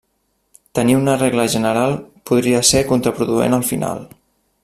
[0.79, 1.93] Tenir una regla general
[2.31, 4.05] podria ser contraproduent al final.